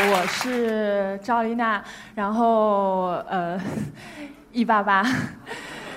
[0.00, 1.82] 我是赵丽娜，
[2.14, 3.60] 然后呃，
[4.52, 5.04] 一八八，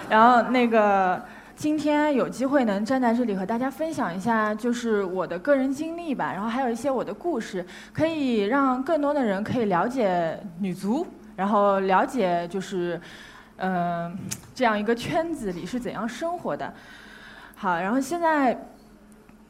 [0.09, 1.21] 然后那个
[1.55, 12.99] 今天有机会能站在这里和大家分享一下，就是我的个人经历吧，然后还有一些我的故事，可以让更多的人可以了解女足，然后了解就是
[13.57, 14.17] 嗯、
[14.55, 16.73] 这样一个圈子里是怎样生活的。
[17.55, 18.57] 好，然后现在。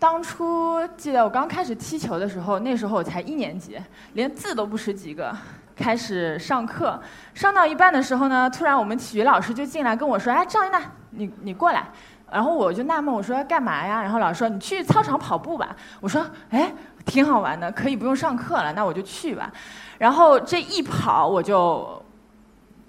[0.02, 3.80] 当初记得我刚开始踢球的时候，那时候我才一年级，
[4.14, 5.32] 连字都不识几个。
[5.76, 7.00] 开始上课，
[7.36, 11.86] 上到一半的时候呢，突然我们体育老师就进来跟我说：“哎，赵一娜，你你过来。”
[12.32, 14.02] 然后我就纳闷，我说干嘛呀？
[14.02, 16.74] 然后老师说：“你去操场跑步吧。”我说：“哎，
[17.06, 19.52] 挺好玩的，可以不用上课了，那我就去吧。”
[20.00, 22.04] 然后这一跑，我就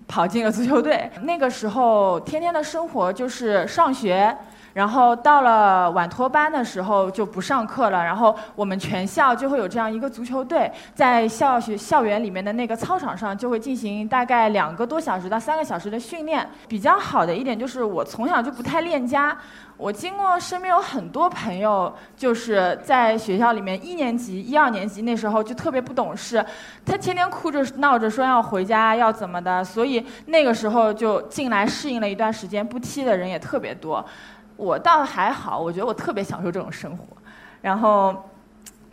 [0.09, 1.11] 跑进了足球队。
[1.25, 4.35] 那个时候，天天的生活就是上学。
[4.75, 16.49] 然后到了晚托班的时候就不上课了，然后我们全校就会有这样一个足球队，在校学校园里面的那个操场上就会进行大概两个多小时到三个小时的训练。
[16.69, 19.37] 比较好的一点就是我从小就不太恋家，
[19.77, 26.45] 我经过身边有很多朋友就是在学校里面一年级、一二年级那时候就特别不懂事，
[26.87, 34.05] 他天天哭着闹着说要回家要怎么的，所以那个时候就进来适应了一段时间，不踢的人也特别多。
[34.63, 37.05] 我倒还好，我觉得我特别享受这种生活，
[37.61, 38.15] 然后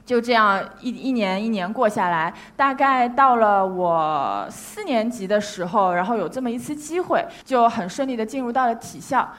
[0.04, 9.30] 就这样一一年一年过下来，大概到了我四年级的时候，然后有这么一次机会，就很顺利的进入到了体校，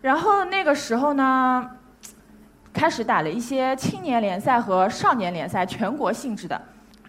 [0.00, 1.68] 然后那个时候呢，
[2.72, 6.58] 开始打了一些青年联赛和少年联赛，全国性质的。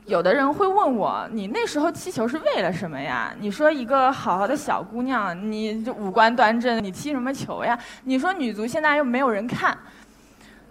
[0.09, 3.31] 有的人会问我，你那时候踢球是为了什么呀？
[3.39, 7.77] 你说一个好好的小姑娘，你五官端正，你踢什么球呀？
[8.05, 9.77] 你说女足现在又没有人看，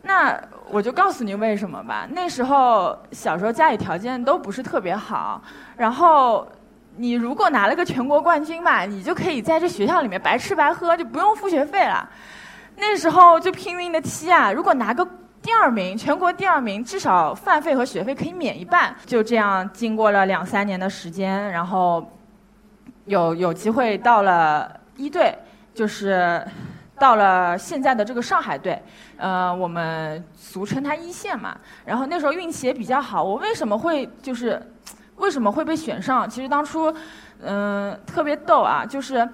[0.03, 0.37] 那
[0.69, 2.05] 我就告诉你为什么吧。
[2.11, 5.41] 那时候小时候家里条件都不是特别好，
[5.77, 6.45] 然后
[6.97, 12.11] 你如果拿了个全国冠军吧，你就可以在这学校里面白吃白喝，就不用付学费了。
[12.75, 15.07] 那时候就拼命的踢啊，如果拿个。
[15.49, 18.95] 第二名，全国第二名，至少饭费和学费可以免一半。
[19.07, 22.07] 就这样，经过了两三年的时间，然后
[23.07, 25.35] 有有机会到了一队，
[25.73, 26.47] 就是
[26.99, 28.79] 到了现在的这个上海队，
[29.17, 31.57] 呃，我们俗称它一线嘛。
[31.83, 34.63] 然后那时候运气也比较好，我为什么会就是
[35.17, 36.29] 为什么会被选上？
[36.29, 36.95] 其实当初
[37.41, 39.27] 嗯、特别逗啊，就是。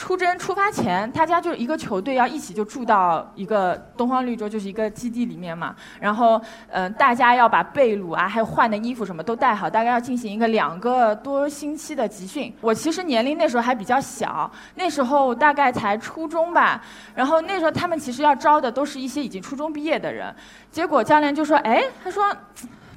[0.00, 5.76] 出征出发前，大家就一个球队要一起就住到一个东方绿洲，就是一个基地里面嘛。
[6.00, 6.40] 然后，
[6.70, 12.50] 嗯、大家要把被褥啊，还有换的衣服什么都带好，大概要进行一个两个多星期的集训。
[12.62, 16.82] 我其实年龄那时候还比较小，那时候大概才初中吧。
[17.14, 20.34] 然后那时候他们其实要招的都是一些已经初中毕业的人。
[20.72, 22.24] 结果教练就说：“哎，他说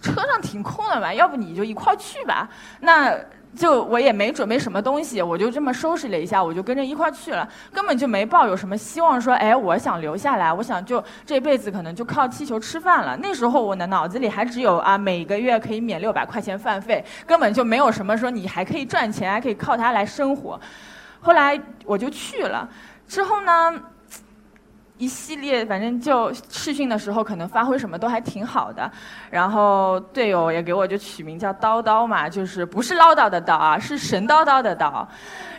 [0.02, 2.50] 车上挺空的嘛，要不你就一块去吧。”
[2.80, 3.14] 那。
[3.56, 13.18] 就我也没准备什么东西，我就这么收拾了一下，我就跟着一块儿去了，根本就没抱有什么希望说，哎，我想留下来，我想就这辈子可能就靠气球吃饭了。
[13.22, 20.59] 那时候我的脑子里还只有啊，每个月可以免六百块钱饭费，根本就没有什么说你还可以赚钱，还可以靠它来生活。
[21.22, 22.68] 后来我就去了，
[23.08, 23.81] 之后呢？
[24.98, 28.90] 一系列，反正就试训的时候，可能发挥什么都还挺好的。
[29.30, 35.06] 然后队友也给我就取名叫叨叨嘛，就是不是唠叨的叨啊，是神叨叨的叨。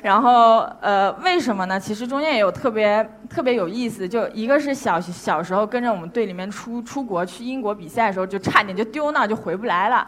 [0.01, 1.79] 然后呃，为什么呢？
[1.81, 10.07] 其实中间也有特别特别有意思，就一个是小小时候跟着我们队里面出出国去英国比赛的时候，就差点就丢那就回不来了。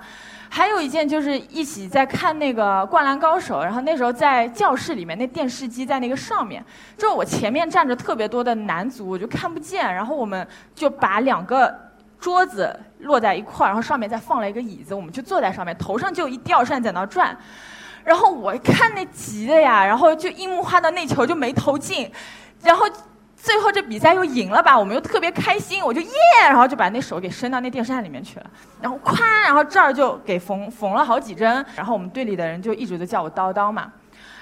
[0.57, 6.65] 还有一件就是一起在看那个《灌篮高手》，然后那时候在教室里面，那电视机在那个上面，
[6.97, 11.79] 就我前面站着特别多的男足，我就看不见，然后我们就把两个
[12.19, 17.37] 桌子摞在一块儿，然后上面再放了一个椅子，我们就坐在上面，头上就一吊扇在那转，
[18.03, 22.11] 然后我看那急的呀，然后就樱木花道那球就没投进，
[22.63, 22.87] 然后。
[23.47, 26.11] 最后这比赛又赢了吧，我们又特别开心，我就耶，
[26.41, 28.51] 然后就把那手给伸到那电扇里面去了，
[28.81, 33.93] 然后咵，然后这儿就给缝缝了好几针，然后我们队里的人就一直都叫我叨叨嘛，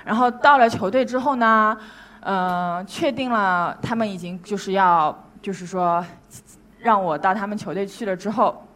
[0.06, 1.76] 然后到了球队之后呢，
[2.20, 6.02] 呃，确定了他们已经就是要就是说
[6.78, 8.66] 让我到他们球队去了之后，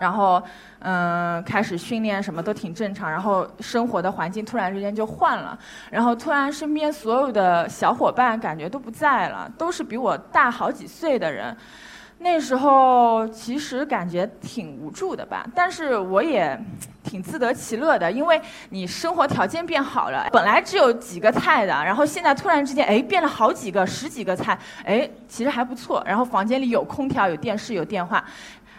[0.00, 0.42] 然后
[0.80, 5.56] 嗯、开始训练什么都挺正常，然后生活的环境突然之间就换了，
[5.90, 11.54] 然后突然身边所有的小伙伴感觉都不在了，都是比我大好几岁的人。
[12.22, 16.58] 那时候其实感觉挺无助的吧，但是我也
[17.02, 18.38] 挺自得其乐的，因为
[18.68, 26.02] 你生活条件变好了，本来只有几个菜的，然后现在突然之间哎变了好几个、十几个菜，哎其实还不错。
[26.06, 28.22] 然后房间里有空调、有电视、有电话。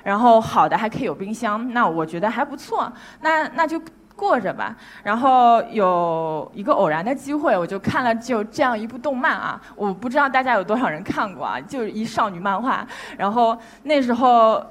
[0.03, 3.81] 然后好的还可以有冰箱，那我觉得还不错，那那就
[4.15, 4.75] 过着吧。
[5.03, 12.85] 然后有一个偶然的机会，我就看了就这样一部动漫啊，我不知道大家有多少人看过啊，就是一少女漫画。
[13.17, 14.63] 然后那时候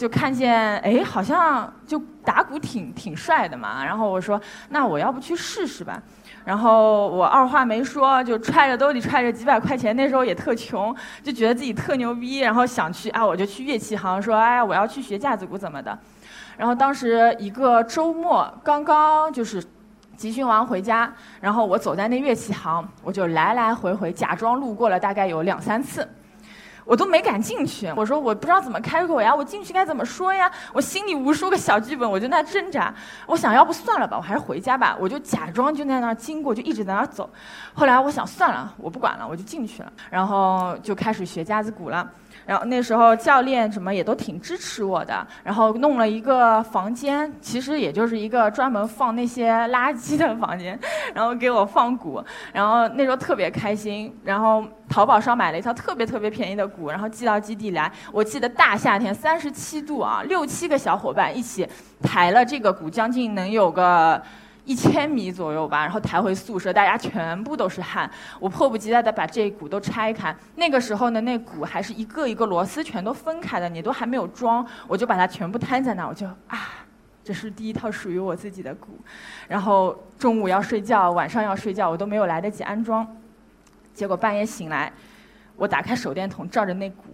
[0.00, 3.84] 就看见，哎，好像就打鼓挺挺帅的嘛。
[3.84, 6.02] 然后我说，那我要不去试试吧。
[6.42, 15.98] 然后我二话没说，就揣着兜里揣着几百块钱，那时候也特穷，就觉得自己特牛逼，然后想去啊，我就去乐器行说，哎，我要去学架子鼓怎么的。
[16.56, 19.62] 然后当时一个周末刚刚就是
[20.16, 21.12] 集训完回家，
[21.42, 26.08] 然后我走在那乐器行，我就来来回回假装路过了大概有两三次。
[26.90, 30.50] 我都没敢进去，我说我不知道怎么开口呀，我进去该怎么说呀？
[30.72, 32.92] 我心里无数个小剧本，我就在挣扎。
[33.26, 34.96] 我想要不算了吧，我还是回家吧。
[34.98, 37.30] 我就假装就在那儿经过，就一直在那儿走。
[37.74, 42.10] 后来我想算了，我不管了，我就进去了，然后就开始学架子鼓了。
[42.46, 50.78] 然后那时候教练什么也都挺支持我的，然后弄了一个房间，其实也就是一个专门放那些垃圾的房间，
[51.14, 52.22] 然后给我放鼓，
[52.52, 57.90] 然后那时候特别开心，然后淘宝上买了一套特别特别便宜的鼓，然后寄到基地来。
[58.12, 61.68] 我记得大夏天三十七度啊，六七个小伙伴一起
[62.02, 64.20] 抬了这个鼓，将近能有个。
[64.64, 68.08] 一千米左右吧，然后抬回宿舍，大家全部都是汗。
[68.38, 70.34] 我迫不及待地把这鼓都拆开。
[70.56, 76.84] 那个时候呢，那鼓还是一个一个螺丝全都分开的，你都还没有装，我就把它全部摊在那，我就啊，
[77.24, 78.98] 这是第一套属于我自己的鼓。
[79.48, 83.06] 然后中午要睡觉，晚上要睡觉，我都没有来得及安装。
[83.94, 84.92] 结果半夜醒来，
[85.56, 87.04] 我打开手电筒照着那鼓，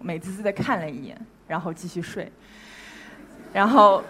[0.00, 2.30] 美滋滋地看了一眼，然后继续睡。
[3.52, 4.02] 然后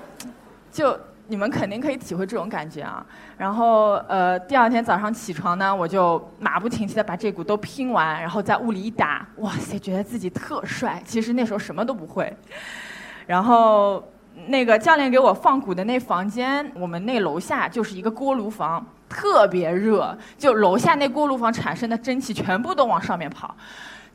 [0.70, 0.98] 就。
[1.26, 3.04] 你们肯定可以体会这种感觉啊！
[3.38, 11.02] 然后，呃，第二天早上起床呢，我就马不停蹄的把这鼓都拼完，然后在屋里一打，哇塞，觉得自己特帅。
[11.04, 12.30] 其实那时候什么都不会。
[13.26, 14.04] 然后，
[14.48, 23.56] 那个教练给我放鼓的那房间，我们那楼下就是一个锅炉房，特别热，就楼下那锅炉房产生的蒸汽全部都往上面跑。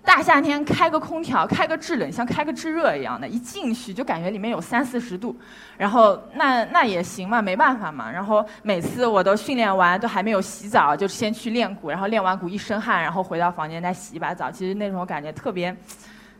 [0.02, 5.36] 大夏天开个空调，开个制冷像开个制热一样的，一进去就感觉里面有三四十度，
[5.78, 8.10] 然后那那也行嘛，没办法嘛。
[8.10, 14.50] 然后每次我都训练完都还没有洗澡，就先去练鼓，然后练完鼓一身汗，然后回到房间再洗一把澡。
[14.50, 15.76] 其实那种感觉特别，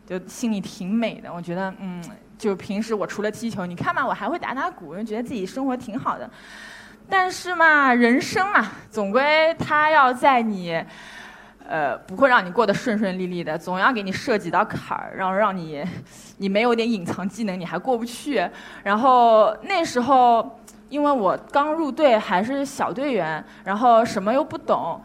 [0.06, 1.32] 就心里挺美的。
[1.32, 2.02] 我觉得，嗯，
[2.38, 6.28] 就平时我除了踢球，你看嘛，我还会打打鼓，就觉得自己生活挺好的。
[7.08, 10.82] 但是嘛，人生嘛，总归他要在你。
[11.70, 15.84] 呃，不会让你过得顺顺利利的，总要给你设几道坎儿，让让你，
[16.38, 18.44] 你没有点隐藏技能，你还过不去。
[18.82, 20.58] 然后那时候，
[20.88, 25.00] 因为我刚入队，还是小队员，然后什么又不懂，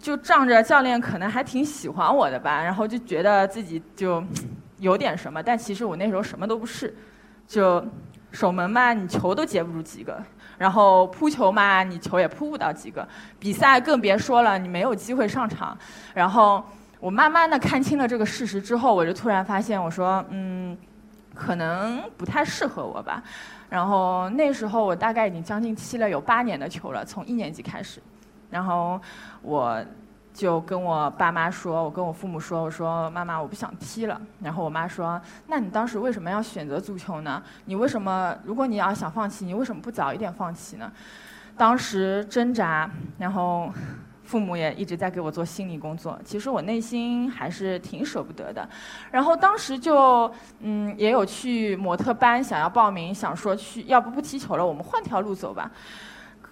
[0.00, 4.20] 就仗着教练可能还挺喜欢我的吧，然后就觉得自己就
[4.80, 6.92] 有点什么，但其实我那时候什么都不是，
[7.46, 7.80] 就
[8.38, 10.16] 守门嘛，你球都接不住几个。
[10.56, 13.06] 然后扑球嘛，你球也扑不到几个，
[13.36, 15.76] 比赛更别说了，你没有机会上场。
[16.14, 16.64] 然后
[17.00, 20.78] 我慢慢的看清了这个事实之后，我就突然发现，我说，嗯，
[21.34, 23.20] 可能不太适合我吧。
[23.68, 28.00] 然后那时候我大概已经将近踢了有八年的球了，从一年级开始。
[28.50, 29.00] 然后
[29.42, 29.84] 我。
[30.38, 34.20] 就跟我爸妈说，我跟我父母说，我说妈妈，我不想踢了。
[34.40, 37.42] 然后我妈说，那你当时为什么要选择足球呢？
[37.64, 40.92] 你为什么，如果你要想放弃，你为什么不早一点放弃呢？
[41.56, 43.68] 当时挣扎，然后
[44.22, 46.16] 父母也一直在给我做心理工作。
[46.24, 48.68] 其实我内心还是挺舍不得的。
[49.10, 55.68] 然后当时就嗯，也有去模特班想要报名，想说去，要不不踢球了，我们换条路走吧。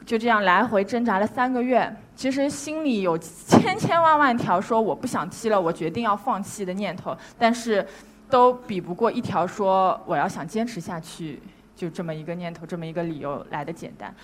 [0.05, 7.85] 就这样来回挣扎了三个月，其实心里有千千万万条说我不想踢了，我决定要放弃的念头，但是
[8.31, 11.43] 都比不过一条说我要想坚持下去，
[11.75, 14.15] 就这么一个念头，这么一个理由来的简单。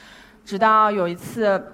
[0.45, 1.73] 直到有一次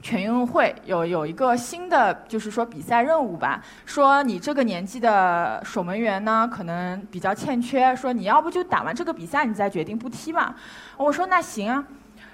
[0.00, 10.54] 全运会有有一个新的就是说比赛任务吧，说你这个年纪的守门员呢可能比较欠缺，说你要不就打完这个比赛你再决定不踢吧。
[10.96, 11.84] 我说那行啊。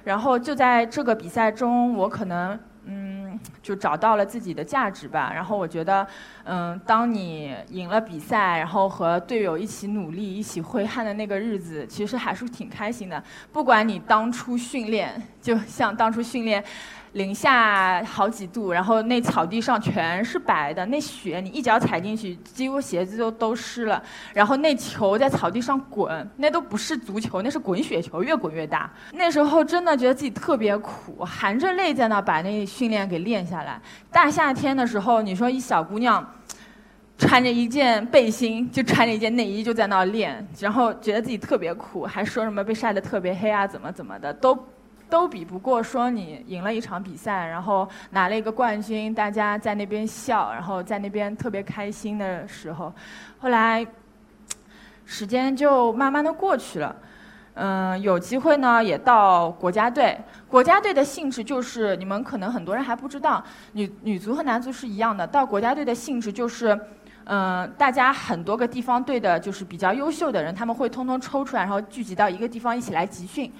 [0.06, 3.36] 然后就在这个比赛中，我可能嗯
[3.66, 5.32] 就找到了自己的价值吧。
[5.34, 6.06] 然后我觉得，
[6.44, 13.20] 嗯，当你赢了比赛，然后和队友一起努力、一起挥汗的那个日子，其实还是挺开心的。
[13.52, 16.62] 不管你当初训练，就像当初训练。
[17.12, 24.02] 零下好几度，然后那草地上全是白的，那雪你一脚踩进去，几乎鞋子都都湿了。
[24.34, 28.92] 然后那球在草地上滚，那都不是足球，那是滚雪球，越滚越大。
[29.12, 33.80] 那时候真的觉得自己特别苦，含着泪在那把那训练给练下下来。
[34.10, 36.24] 大夏天的时候，你说一小姑娘。
[37.18, 44.66] 穿着一件背心，就穿着一件内衣就在那儿练，然后觉得自己特别酷，还说什么被晒得特别黑啊，怎么怎么的，都
[45.08, 52.92] 都比不过说你赢了一场比赛，然后拿了一个冠军，大家在那边笑，然后在那边特别开心的时候。
[53.38, 53.84] 后来
[55.06, 56.94] 时间就慢慢的过去了，
[57.56, 60.16] 嗯，有机会呢也到国家队。
[60.48, 65.26] 国家队的性质就是你们可能很多人还不知道，女女足和男足是一样的。
[65.26, 66.78] 到国家队的性质就是。
[67.28, 73.52] 嗯，大家很多个地方队的，就是比较优秀的人，他们会通通抽出来，然后聚集到一个地方一起来集训。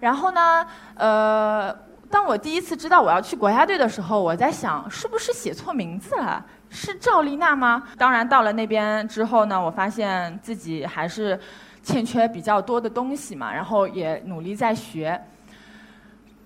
[0.00, 1.72] 然后呢，呃，
[2.10, 6.44] 当我第一次知道我要去国家队的时候，我在想，是不是写错名字了？
[6.70, 7.84] 是赵丽娜吗？
[7.96, 11.38] 当然，到了那边之后呢，我发现自己还是
[11.84, 15.20] 欠缺比较多的东西嘛，然后也努力在学。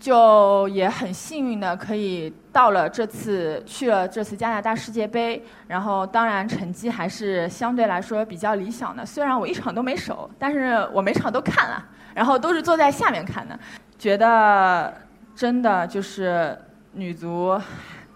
[0.01, 9.05] 就也很幸运的可以到了这次去了这次加拿大世界杯，然后当然成绩还是相对来说比较理想的。
[9.05, 13.59] 虽然我一场都没守，但是我每场都看了，然后都是坐在下面看的，
[13.99, 14.95] 觉得
[15.35, 16.57] 真的就是
[16.93, 17.61] 女足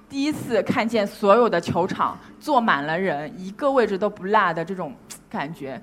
[0.09, 4.95] 第一次看见所有的球场坐满了人，一个位置都不落的这种
[5.29, 5.83] 感觉，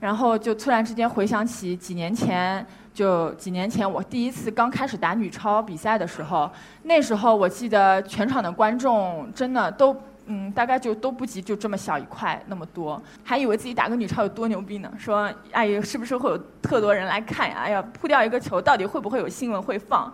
[0.00, 2.66] 然后就突然之间回想起几年前。
[2.94, 6.50] 就几年前，我第一次刚开始打女超比赛的时候，
[6.82, 14.92] 那时候我记得全场的观众真的都，嗯，大概就都不及就这么小一块那么多，还以为自己打个女超有多牛逼呢。
[14.98, 17.58] 说，哎呀，是不是会有特多人来看呀？
[17.58, 20.12] 哎呀，扑掉一个球，到底会不会有新闻会放？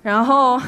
[0.00, 0.58] 然后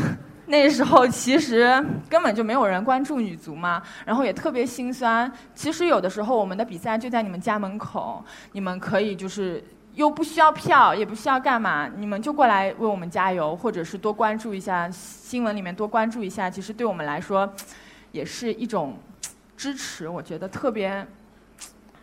[0.46, 5.30] 那时候其实根本就没有人关注女足嘛，然后也特别心酸。
[5.54, 9.62] 其实有的时候我们的比赛就在你们家门口，你们可以就是。
[9.96, 17.50] 又不需要票，也不需要干嘛，你们就过来为我们加油，或者是多关注一下新闻里面多关注一下，其实对我们来说，
[18.12, 18.98] 也是一种
[19.56, 20.06] 支持。
[20.06, 21.06] 我觉得特别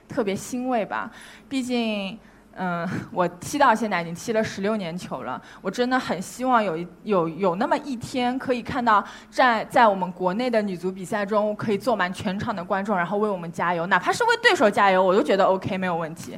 [0.10, 1.12] 特别欣慰吧。
[1.48, 2.18] 毕竟，
[2.56, 16.38] 嗯，我踢到现在已经踢了十六年球了，我真的很希望有有有那么一天可以看到在在我们国内的女足比赛中可以坐满全场的观众，然后为我们加油，哪怕是为对手加油，我都觉得 OK 没有问题。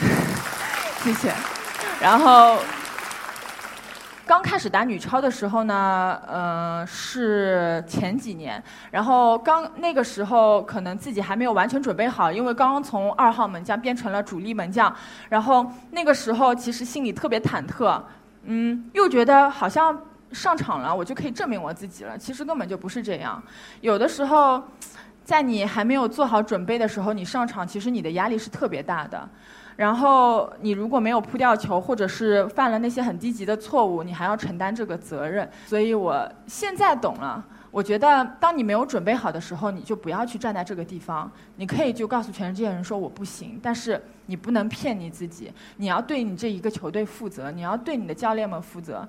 [1.04, 1.32] 谢谢。
[2.00, 2.58] 然后
[4.26, 8.62] 刚开始打女超的时候呢，呃，是前几年。
[8.90, 14.94] 然后刚那个时候可能自己还没有完全准备好，因为刚刚从二号门将变成了主力门将。
[15.28, 18.00] 然后那个时候其实心里特别忐忑，
[18.44, 20.00] 嗯，又觉得好像
[20.32, 22.16] 上场了我就可以证明我自己了。
[22.16, 23.42] 其实根本就不是这样。
[23.82, 24.62] 有的时候，
[25.22, 29.28] 在你还没有做好准备的时候，你上场，其实你的压力是特别大的。
[29.76, 35.48] 然后你如果没有扑掉球，或者是犯了那些很低级的错误，你还要承担这个责任。
[35.66, 37.44] 所以我现在懂了。
[37.72, 41.28] 我觉得当你没有准备好的时候，你就不要去站在这个地方。
[41.56, 45.52] 你可以就告诉全世界人说我不行，但是你不能骗你自己。
[45.78, 49.04] 你要对你这一个球队负责，你要对你的教练们负责。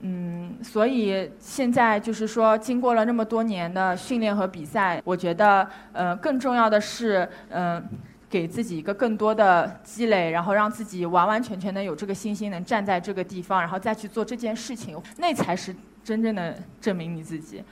[0.00, 7.86] 嗯，所以现在就是说，经过了那么多年的训练和比赛，我觉得呃，更重要的是嗯。
[8.32, 17.62] 给自己一个更多的积累，然后让自己完完全全的有这个信心，能站在这个地方，然后再去做这件事情，那才是真正的证明你自己。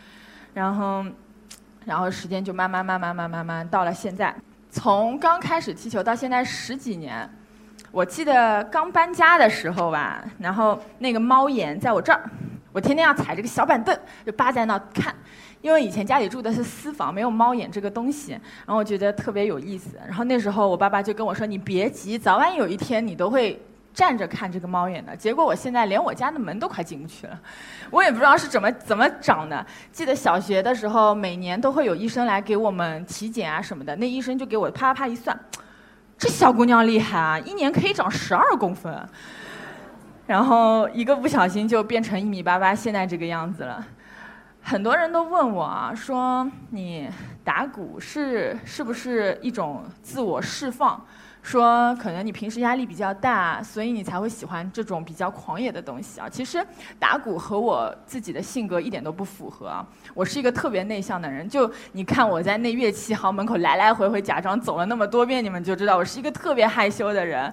[0.52, 1.02] 然后，
[1.86, 4.34] 然后时间就慢慢慢慢慢慢慢到了现在，
[4.70, 7.26] 从刚开始踢球到现在十几年，
[7.90, 12.28] 我记得刚搬家的时候吧，然后那个猫眼在我这儿，
[12.72, 15.14] 我天天要踩着个小板凳，就扒在那看。
[15.60, 20.00] 因为以前家里住的是私房，没有猫眼这个东西，然后我觉得特别有意思。
[20.06, 23.60] 然后那时候我爸爸就跟我说：“你别急，早晚有一天你都会
[23.92, 27.38] 站着看这个猫眼的。”结果我现在连我家的门都快进不去了，
[27.90, 29.66] 我也不知道是怎么怎么长的。
[29.92, 35.38] 记得小学的时候，每年都会有医生来给我们体检啊什么的，那医生就给我啪啪啪一算，
[36.16, 38.90] 这小姑娘厉害啊，一年可以长十二公分，
[40.30, 43.84] 然后一个不小心就变成一米八八，现在这个样子了。
[44.62, 47.10] 很多人都问我啊，说你
[47.42, 51.04] 打鼓是是不是一种自我释放？
[51.42, 56.28] 说可能你平时压力比较大，所以你才会喜欢这种比较狂野的东西啊。
[56.28, 56.64] 其实
[56.96, 59.84] 打鼓和我自己的性格一点都不符合。
[60.14, 67.52] 我是一个特别内向的人，就你看我在那乐器行门口来来回回，假装走了那么多遍，你们就知道我是一个特别害羞的人。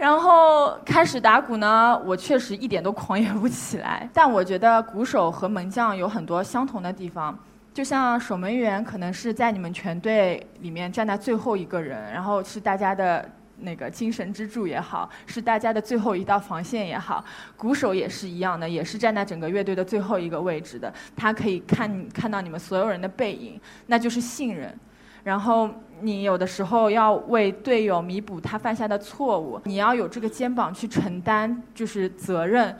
[0.00, 4.08] 然后开始打鼓呢，我确实一点都狂野不起来。
[4.14, 7.38] 但我觉得鼓手和门将有很多相同的地方，
[7.74, 17.22] 就像守门员可能是在你们全队里面站在最后一个人，然后是大家的那个精神支柱也好，是大家的最后一道防线也好。
[17.58, 20.90] 鼓手也是一样的，也是站在整个乐队的最后一个位置的。
[21.14, 24.74] 他可以看看到你们所有人的背影，那就是信任。
[25.22, 25.68] 然后
[26.00, 32.76] 你有的时候要为队友弥补他犯下的错误，你要有这个肩膀去承担就是责任。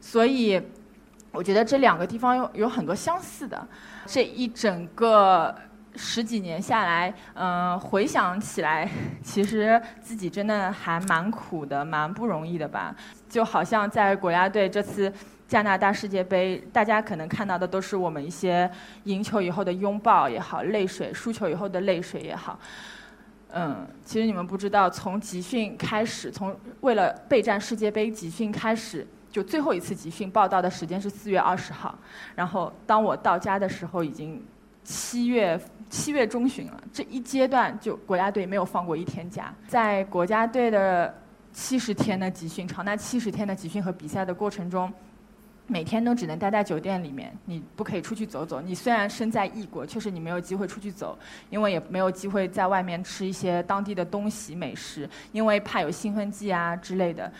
[0.00, 0.60] 所以，
[1.30, 3.66] 我觉得这两个地方有有很多相似的。
[4.06, 5.54] 这一整个。
[5.94, 8.88] 十几年下来，嗯，回想起来，
[9.22, 12.96] 其实自己真的还蛮苦的，蛮不容易的吧。
[13.28, 15.12] 就好像在国家队这次
[15.52, 18.70] 加拿大世界杯，大家可能看到的都是我们一些
[19.04, 22.58] 赢球以后的拥抱也好，泪水；输球以后的泪水也好。
[23.50, 31.94] 嗯，其实你们不知道，从集训开始，从为了备战世界杯集训开始，就最后一次集训报道的时间是四月二十号。
[32.34, 34.42] 然后当我到家的时候，已经
[34.82, 35.60] 七月。
[35.90, 39.52] 七月中旬了，这一阶段就国家队没有放过一天假。
[39.68, 41.14] 在国家队的
[41.52, 44.90] 七十天的集训，长达七十天的集训和比赛的过程中，
[45.72, 48.60] 每天都只能待在酒店里面，你不可以出去走走。
[48.60, 57.32] 你虽然身在异国，确实你没有机会出去走，因为也没有机会在外面吃一些当地的东西美食，因为怕有兴奋剂啊之类的。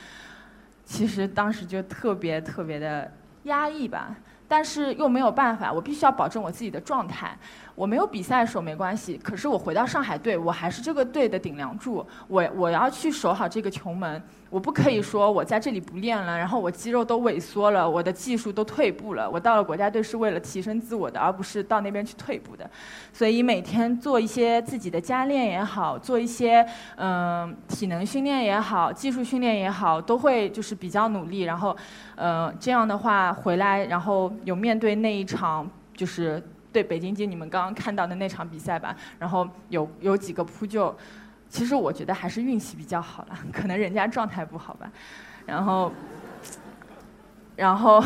[0.86, 3.12] 其实当时就特别特别的
[3.44, 4.16] 压抑吧，
[4.48, 7.36] 但是又没有办法，我必须要保证我自己的状态。
[7.82, 12.06] 我没有比赛的时候没关系，可是我回到上海队，我还是这个队的顶梁柱。
[12.28, 19.28] 我我要去守好这个球门，我不可以说我在这里不练了，然后我肌肉都萎缩了，我的技术都退步了。
[19.28, 22.70] 我到了国家队是为了提升自我的，而不是到那边去退步的。
[23.12, 31.40] 所以每天做一些自己的加练也好，做一些嗯体能训练也好，技术训练也好，都会就是比较努力。
[31.40, 31.76] 然后，
[32.14, 36.40] 呃，这样的话回来，然后有面对那一场就是。
[36.72, 40.96] 对北京街，你们刚刚看到的那场比赛吧，然后有有几个扑救，
[41.48, 44.90] 其实我觉得还是运气比较好了，可能人家状态不好吧，
[45.44, 45.92] 然后，
[47.54, 48.02] 然后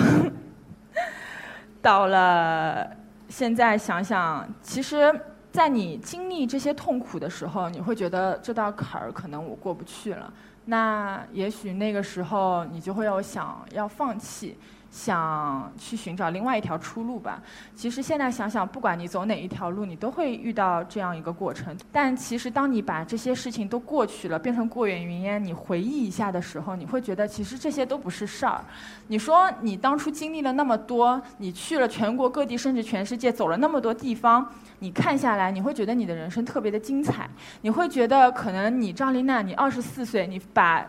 [1.80, 2.90] 到了
[3.28, 5.14] 现在想想，其实，
[5.52, 10.32] 在你经历这些痛苦的时候，你会觉得这道坎儿可能我过不去了，
[10.64, 14.58] 那也许那个时候你就会有想要放弃。
[14.90, 17.42] 想去寻找另外一条出路吧。
[17.74, 21.76] 其实现在想想，不管你走哪一条路，你都会遇到这样一个过程。
[21.92, 28.64] 但其实当你把这些事情都过去了，变成过眼云烟，你回忆一下的时候，你会觉得其实这些都不是事儿。
[29.08, 34.46] 你说你当初经历了那么多，你去了全国各地，甚至全世界，走了那么多地方，
[34.78, 37.28] 你看下来，你会觉得你的人生特别的精彩。
[37.62, 40.86] 你会觉得可能你张丽娜，你二十四岁，你把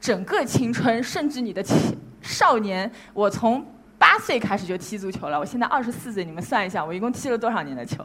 [0.00, 1.98] 整个青春，甚至你的青。
[2.20, 3.64] 少年，我从
[3.96, 5.38] 八岁开始就踢足球了。
[5.38, 8.04] 我现在二十四岁，你们算一下，我一共踢了多少年的球？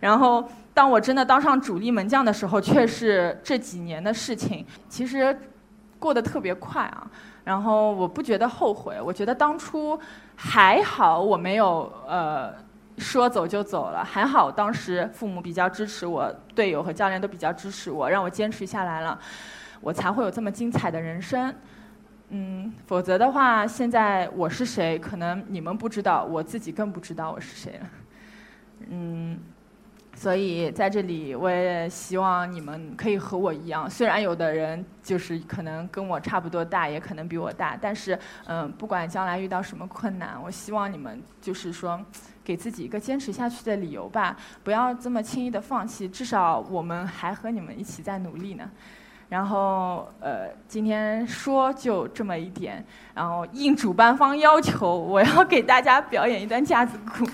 [0.00, 4.64] 然后，当我真的当上主力门将的时候，却是这几年的事情。
[4.88, 5.36] 其实，
[5.98, 7.10] 过得特别快啊。
[7.42, 9.00] 然后，我不觉得后悔。
[9.02, 9.98] 我觉得当初
[10.36, 12.54] 还好，我没有呃
[12.96, 14.04] 说走就走了。
[14.04, 19.18] 还好当时父母比较支持我，队友和教练都比较支持我，让我坚持下来了，
[19.84, 21.54] 我才会有这么精彩的人生。
[22.30, 27.90] 嗯，否则的话，现在我是谁，可能你们不知道，我自己更不知道我是谁了。
[28.88, 29.38] 嗯，
[30.14, 33.88] 所以在这里，我也希望你们可以和我一样。
[33.88, 42.02] 虽然有的人就是可能跟我差不多大，也可能比我大，但是嗯，不管将来遇到什么困难，我希望你们就是说，
[42.42, 46.08] 给自己一个坚持下去的理由吧，不要这么轻易的放弃。
[46.08, 48.68] 至少我们还和你们一起在努力呢。
[49.28, 52.84] 然后，呃，今天说就这么一点。
[53.14, 57.24] 然后应主办方要求，我要给大家表演一段架子鼓。